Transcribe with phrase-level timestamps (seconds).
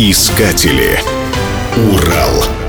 [0.00, 1.00] Искатели.
[1.90, 2.67] Урал.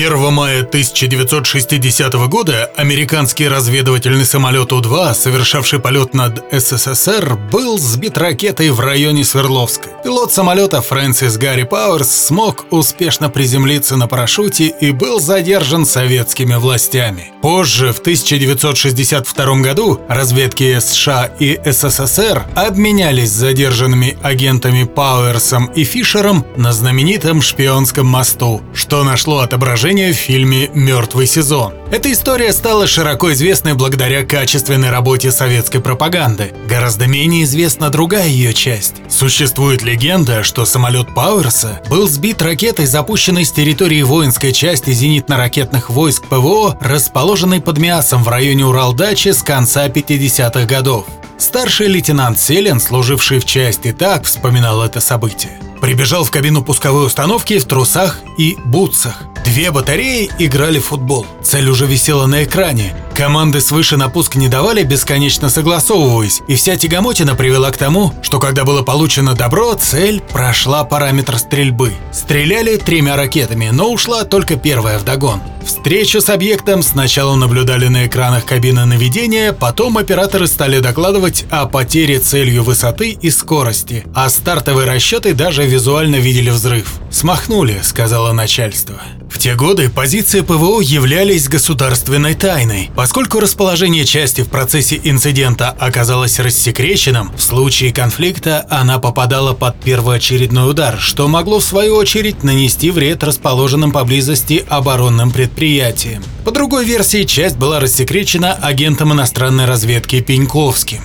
[0.00, 8.70] 1 мая 1960 года американский разведывательный самолет У-2, совершавший полет над СССР, был сбит ракетой
[8.70, 9.90] в районе Свердловска.
[10.02, 17.32] Пилот самолета Фрэнсис Гарри Пауэрс смог успешно приземлиться на парашюте и был задержан советскими властями.
[17.42, 26.72] Позже, в 1962 году, разведки США и СССР обменялись задержанными агентами Пауэрсом и Фишером на
[26.72, 31.74] знаменитом шпионском мосту, что нашло отображение продолжение в фильме «Мертвый сезон».
[31.90, 36.52] Эта история стала широко известной благодаря качественной работе советской пропаганды.
[36.68, 38.94] Гораздо менее известна другая ее часть.
[39.08, 46.22] Существует легенда, что самолет Пауэрса был сбит ракетой, запущенной с территории воинской части зенитно-ракетных войск
[46.28, 51.06] ПВО, расположенной под Миасом в районе Уралдачи с конца 50-х годов.
[51.36, 55.58] Старший лейтенант Селин, служивший в части, так вспоминал это событие.
[55.80, 59.24] Прибежал в кабину пусковой установки в трусах и бутсах.
[59.50, 61.26] Две батареи играли в футбол.
[61.42, 62.94] Цель уже висела на экране.
[63.20, 68.38] Команды свыше на пуск не давали, бесконечно согласовываясь, и вся тягомотина привела к тому, что
[68.38, 71.92] когда было получено добро, цель прошла параметр стрельбы.
[72.14, 75.42] Стреляли тремя ракетами, но ушла только первая вдогон.
[75.66, 82.20] Встречу с объектом сначала наблюдали на экранах кабины наведения, потом операторы стали докладывать о потере
[82.20, 86.94] целью высоты и скорости, а стартовые расчеты даже визуально видели взрыв.
[87.10, 89.02] «Смахнули»,— сказала начальство.
[89.30, 92.90] В те годы позиции ПВО являлись государственной тайной.
[93.10, 100.70] Поскольку расположение части в процессе инцидента оказалось рассекреченным, в случае конфликта она попадала под первоочередной
[100.70, 106.22] удар, что могло в свою очередь нанести вред расположенным поблизости оборонным предприятиям.
[106.44, 111.00] По другой версии, часть была рассекречена агентом иностранной разведки Пеньковским.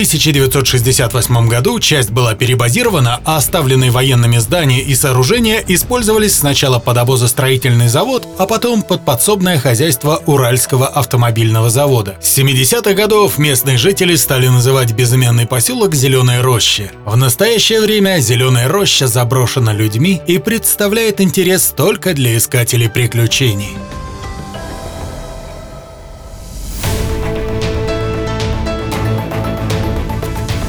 [0.00, 6.96] В 1968 году часть была перебазирована, а оставленные военными здания и сооружения использовались сначала под
[6.96, 12.16] обозостроительный завод, а потом под подсобное хозяйство Уральского автомобильного завода.
[12.22, 16.90] С 70-х годов местные жители стали называть безымянный поселок Зеленая роща.
[17.04, 23.76] В настоящее время Зеленая роща заброшена людьми и представляет интерес только для искателей приключений.